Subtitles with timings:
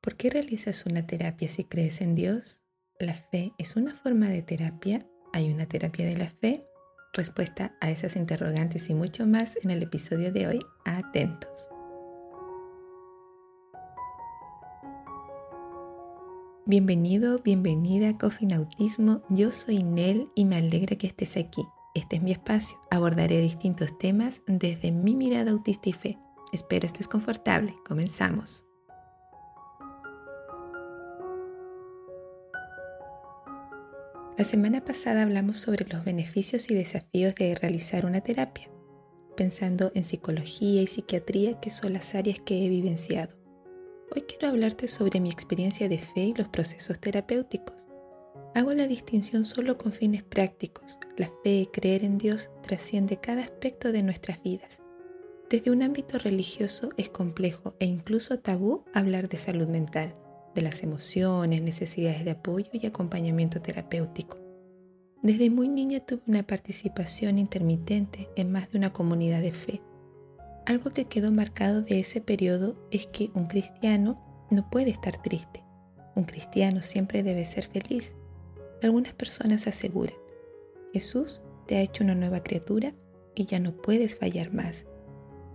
[0.00, 2.62] ¿Por qué realizas una terapia si crees en Dios?
[2.98, 5.06] ¿La fe es una forma de terapia?
[5.34, 6.64] ¿Hay una terapia de la fe?
[7.12, 10.66] Respuesta a esas interrogantes y mucho más en el episodio de hoy.
[10.86, 11.68] Atentos.
[16.64, 19.20] Bienvenido, bienvenida a Cofinautismo.
[19.28, 21.66] Yo soy Nel y me alegra que estés aquí.
[21.94, 22.78] Este es mi espacio.
[22.90, 26.18] Abordaré distintos temas desde mi mirada autista y fe.
[26.54, 27.74] Espero estés confortable.
[27.86, 28.64] Comenzamos.
[34.40, 38.70] La semana pasada hablamos sobre los beneficios y desafíos de realizar una terapia,
[39.36, 43.36] pensando en psicología y psiquiatría, que son las áreas que he vivenciado.
[44.10, 47.86] Hoy quiero hablarte sobre mi experiencia de fe y los procesos terapéuticos.
[48.54, 50.98] Hago la distinción solo con fines prácticos.
[51.18, 54.80] La fe, creer en Dios, trasciende cada aspecto de nuestras vidas.
[55.50, 60.14] Desde un ámbito religioso es complejo e incluso tabú hablar de salud mental
[60.54, 64.38] de las emociones, necesidades de apoyo y acompañamiento terapéutico.
[65.22, 69.82] Desde muy niña tuve una participación intermitente en más de una comunidad de fe.
[70.66, 75.62] Algo que quedó marcado de ese periodo es que un cristiano no puede estar triste.
[76.14, 78.16] Un cristiano siempre debe ser feliz.
[78.82, 80.14] Algunas personas aseguran,
[80.92, 82.94] Jesús te ha hecho una nueva criatura
[83.34, 84.86] y ya no puedes fallar más.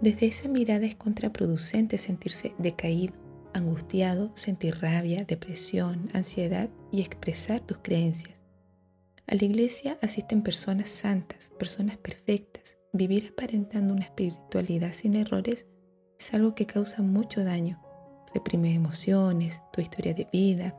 [0.00, 3.21] Desde esa mirada es contraproducente sentirse decaído
[3.54, 8.42] angustiado, sentir rabia, depresión, ansiedad y expresar tus creencias.
[9.26, 12.76] A la iglesia asisten personas santas, personas perfectas.
[12.92, 15.66] Vivir aparentando una espiritualidad sin errores
[16.18, 17.80] es algo que causa mucho daño.
[18.34, 20.76] Reprime emociones, tu historia de vida,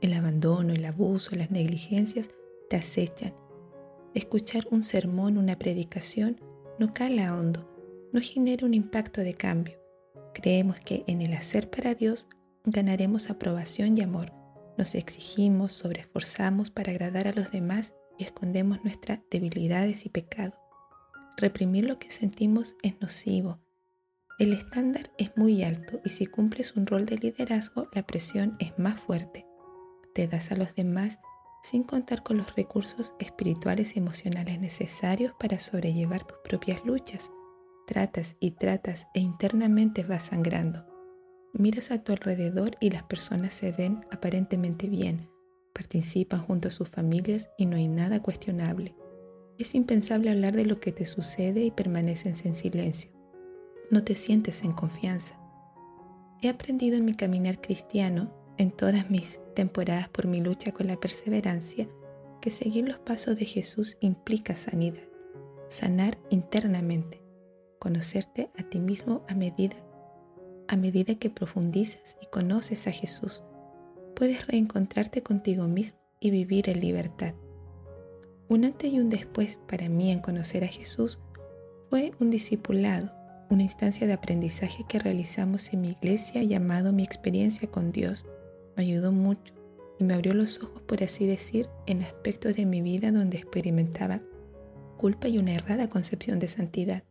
[0.00, 2.30] el abandono, el abuso, las negligencias
[2.68, 3.34] te acechan.
[4.14, 6.40] Escuchar un sermón, una predicación,
[6.78, 7.68] no cala hondo,
[8.12, 9.81] no genera un impacto de cambio.
[10.34, 12.26] Creemos que en el hacer para Dios
[12.64, 14.32] ganaremos aprobación y amor.
[14.78, 20.58] Nos exigimos, sobreesforzamos para agradar a los demás y escondemos nuestras debilidades y pecado.
[21.36, 23.60] Reprimir lo que sentimos es nocivo.
[24.38, 28.78] El estándar es muy alto y si cumples un rol de liderazgo, la presión es
[28.78, 29.46] más fuerte.
[30.14, 31.18] Te das a los demás
[31.62, 37.30] sin contar con los recursos espirituales y emocionales necesarios para sobrellevar tus propias luchas
[37.92, 40.86] tratas y tratas e internamente vas sangrando.
[41.52, 45.28] Miras a tu alrededor y las personas se ven aparentemente bien,
[45.74, 48.96] participan junto a sus familias y no hay nada cuestionable.
[49.58, 53.10] Es impensable hablar de lo que te sucede y permaneces en silencio.
[53.90, 55.38] No te sientes en confianza.
[56.40, 60.96] He aprendido en mi caminar cristiano, en todas mis temporadas por mi lucha con la
[60.96, 61.90] perseverancia,
[62.40, 65.04] que seguir los pasos de Jesús implica sanidad,
[65.68, 67.21] sanar internamente
[67.82, 69.74] conocerte a ti mismo a medida,
[70.68, 73.42] a medida que profundizas y conoces a Jesús.
[74.14, 77.34] Puedes reencontrarte contigo mismo y vivir en libertad.
[78.48, 81.18] Un antes y un después para mí en conocer a Jesús
[81.90, 83.10] fue un discipulado,
[83.50, 88.26] una instancia de aprendizaje que realizamos en mi iglesia llamado Mi experiencia con Dios.
[88.76, 89.54] Me ayudó mucho
[89.98, 94.22] y me abrió los ojos, por así decir, en aspectos de mi vida donde experimentaba
[94.98, 97.02] culpa y una errada concepción de santidad.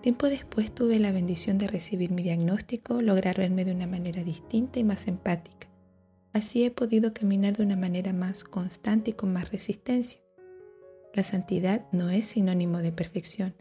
[0.00, 4.78] Tiempo después tuve la bendición de recibir mi diagnóstico, lograr verme de una manera distinta
[4.78, 5.68] y más empática.
[6.32, 10.20] Así he podido caminar de una manera más constante y con más resistencia.
[11.12, 13.54] La santidad no es sinónimo de perfección.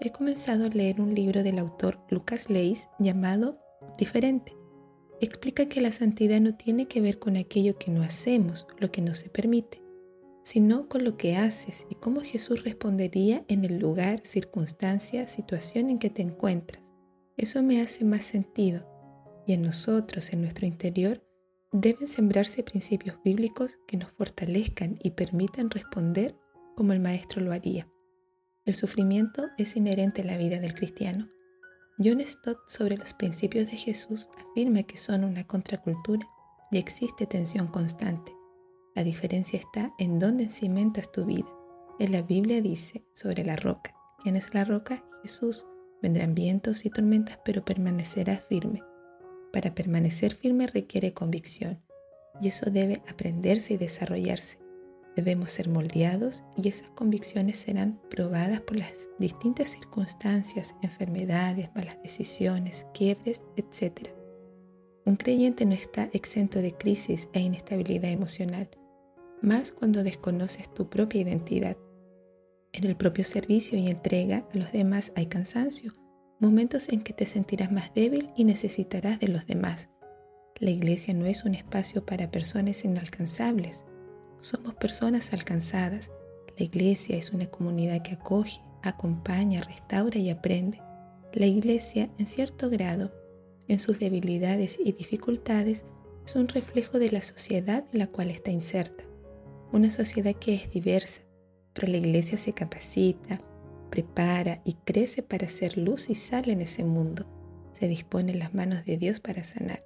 [0.00, 3.58] He comenzado a leer un libro del autor Lucas Leis llamado
[3.98, 4.56] Diferente.
[5.20, 9.02] Explica que la santidad no tiene que ver con aquello que no hacemos, lo que
[9.02, 9.82] no se permite,
[10.46, 15.98] sino con lo que haces y cómo Jesús respondería en el lugar, circunstancia, situación en
[15.98, 16.92] que te encuentras.
[17.36, 18.86] Eso me hace más sentido
[19.44, 21.20] y en nosotros, en nuestro interior,
[21.72, 26.36] deben sembrarse principios bíblicos que nos fortalezcan y permitan responder
[26.76, 27.88] como el Maestro lo haría.
[28.64, 31.28] El sufrimiento es inherente a la vida del cristiano.
[31.98, 36.24] John Stott sobre los principios de Jesús afirma que son una contracultura
[36.70, 38.35] y existe tensión constante.
[38.96, 41.46] La diferencia está en dónde cimentas tu vida.
[41.98, 43.94] En la Biblia dice sobre la roca.
[44.22, 45.04] ¿Quién es la roca?
[45.20, 45.66] Jesús.
[46.00, 48.82] Vendrán vientos y tormentas, pero permanecerás firme.
[49.52, 51.82] Para permanecer firme requiere convicción,
[52.40, 54.60] y eso debe aprenderse y desarrollarse.
[55.14, 62.86] Debemos ser moldeados y esas convicciones serán probadas por las distintas circunstancias, enfermedades, malas decisiones,
[62.94, 64.08] quiebres, etc.
[65.04, 68.70] Un creyente no está exento de crisis e inestabilidad emocional
[69.42, 71.76] más cuando desconoces tu propia identidad.
[72.72, 75.94] En el propio servicio y entrega a los demás hay cansancio,
[76.40, 79.88] momentos en que te sentirás más débil y necesitarás de los demás.
[80.58, 83.84] La iglesia no es un espacio para personas inalcanzables.
[84.40, 86.10] Somos personas alcanzadas.
[86.58, 90.80] La iglesia es una comunidad que acoge, acompaña, restaura y aprende.
[91.32, 93.12] La iglesia, en cierto grado,
[93.68, 95.84] en sus debilidades y dificultades,
[96.24, 99.04] es un reflejo de la sociedad en la cual está inserta.
[99.72, 101.22] Una sociedad que es diversa,
[101.74, 103.40] pero la iglesia se capacita,
[103.90, 107.26] prepara y crece para ser luz y sal en ese mundo.
[107.72, 109.84] Se dispone en las manos de Dios para sanar.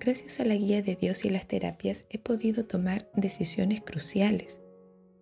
[0.00, 4.60] Gracias a la guía de Dios y las terapias he podido tomar decisiones cruciales.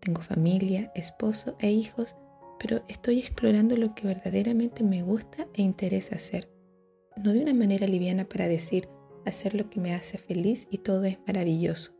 [0.01, 2.17] Tengo familia, esposo e hijos,
[2.59, 6.51] pero estoy explorando lo que verdaderamente me gusta e interesa hacer.
[7.17, 8.89] No de una manera liviana para decir
[9.27, 11.93] hacer lo que me hace feliz y todo es maravilloso,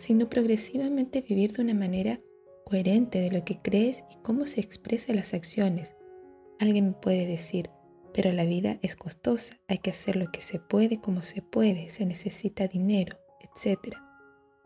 [0.00, 2.20] sino progresivamente vivir de una manera
[2.64, 5.94] coherente de lo que crees y cómo se expresan las acciones.
[6.58, 7.68] Alguien puede decir,
[8.14, 11.90] pero la vida es costosa, hay que hacer lo que se puede como se puede,
[11.90, 13.96] se necesita dinero, etc.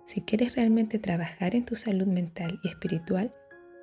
[0.07, 3.33] Si quieres realmente trabajar en tu salud mental y espiritual,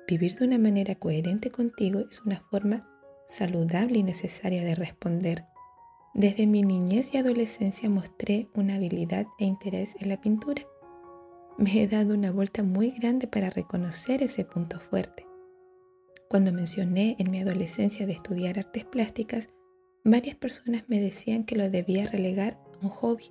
[0.08, 2.88] vivir de una manera coherente contigo es una forma
[3.28, 5.44] saludable y necesaria de responder.
[6.14, 10.62] Desde mi niñez y adolescencia mostré una habilidad e interés en la pintura.
[11.62, 15.24] Me he dado una vuelta muy grande para reconocer ese punto fuerte.
[16.28, 19.48] Cuando mencioné en mi adolescencia de estudiar artes plásticas,
[20.02, 23.30] varias personas me decían que lo debía relegar a un hobby.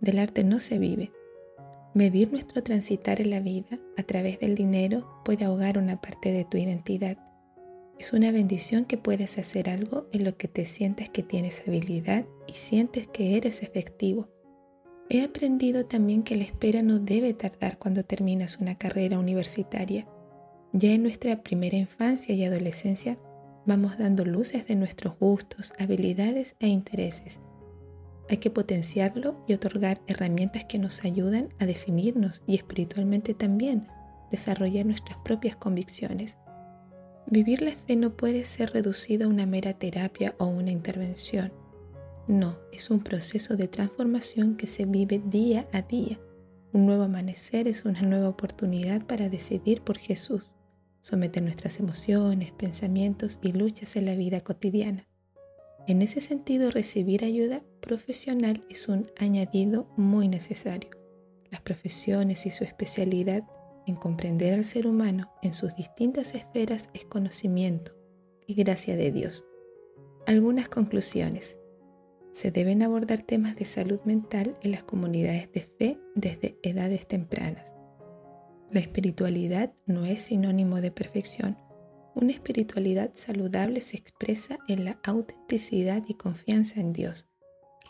[0.00, 1.12] Del arte no se vive.
[1.92, 6.46] Medir nuestro transitar en la vida a través del dinero puede ahogar una parte de
[6.46, 7.18] tu identidad.
[7.98, 12.24] Es una bendición que puedes hacer algo en lo que te sientes que tienes habilidad
[12.46, 14.30] y sientes que eres efectivo.
[15.10, 20.06] He aprendido también que la espera no debe tardar cuando terminas una carrera universitaria.
[20.74, 23.18] Ya en nuestra primera infancia y adolescencia
[23.64, 27.40] vamos dando luces de nuestros gustos, habilidades e intereses.
[28.28, 33.88] Hay que potenciarlo y otorgar herramientas que nos ayudan a definirnos y espiritualmente también
[34.30, 36.36] desarrollar nuestras propias convicciones.
[37.26, 41.52] Vivir la fe no puede ser reducido a una mera terapia o una intervención.
[42.28, 46.20] No, es un proceso de transformación que se vive día a día.
[46.74, 50.54] Un nuevo amanecer es una nueva oportunidad para decidir por Jesús
[51.00, 55.08] someter nuestras emociones, pensamientos y luchas en la vida cotidiana.
[55.86, 60.90] En ese sentido, recibir ayuda profesional es un añadido muy necesario.
[61.50, 63.44] Las profesiones y su especialidad
[63.86, 67.92] en comprender al ser humano en sus distintas esferas es conocimiento
[68.46, 69.46] y gracia de Dios.
[70.26, 71.57] Algunas conclusiones.
[72.38, 77.72] Se deben abordar temas de salud mental en las comunidades de fe desde edades tempranas.
[78.70, 81.58] La espiritualidad no es sinónimo de perfección.
[82.14, 87.26] Una espiritualidad saludable se expresa en la autenticidad y confianza en Dios.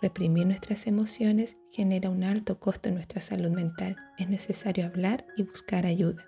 [0.00, 3.96] Reprimir nuestras emociones genera un alto costo en nuestra salud mental.
[4.16, 6.24] Es necesario hablar y buscar ayuda.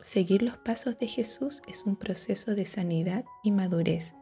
[0.00, 4.14] Seguir los pasos de Jesús es un proceso de sanidad y madurez.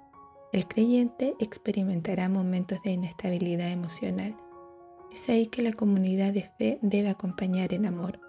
[0.54, 4.36] El creyente experimentará momentos de inestabilidad emocional.
[5.12, 8.20] Es ahí que la comunidad de fe debe acompañar en amor.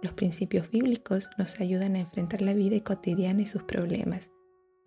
[0.00, 4.30] Los principios bíblicos nos ayudan a enfrentar la vida cotidiana y sus problemas.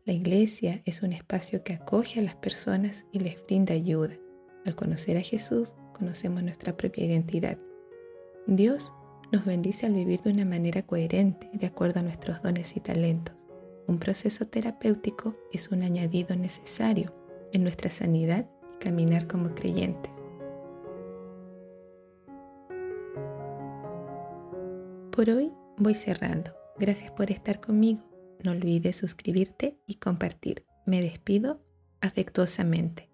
[0.03, 4.17] La iglesia es un espacio que acoge a las personas y les brinda ayuda.
[4.65, 7.59] Al conocer a Jesús, conocemos nuestra propia identidad.
[8.47, 8.93] Dios
[9.31, 13.38] nos bendice al vivir de una manera coherente, de acuerdo a nuestros dones y talentos.
[13.89, 17.11] Un proceso terapéutico es un añadido necesario
[17.51, 20.13] en nuestra sanidad y caminar como creyentes.
[25.11, 26.53] Por hoy voy cerrando.
[26.77, 28.01] Gracias por estar conmigo.
[28.43, 30.67] No olvides suscribirte y compartir.
[30.85, 31.59] Me despido
[31.99, 33.08] afectuosamente.